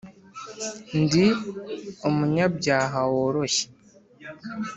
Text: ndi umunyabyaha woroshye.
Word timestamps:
ndi 1.01 1.25
umunyabyaha 2.07 2.99
woroshye. 3.13 3.65